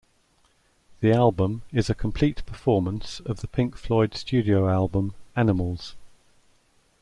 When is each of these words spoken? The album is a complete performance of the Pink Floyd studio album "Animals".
The 1.01 1.11
album 1.13 1.61
is 1.71 1.87
a 1.87 1.93
complete 1.93 2.43
performance 2.47 3.19
of 3.19 3.41
the 3.41 3.47
Pink 3.47 3.75
Floyd 3.77 4.15
studio 4.15 4.67
album 4.67 5.13
"Animals". 5.35 5.93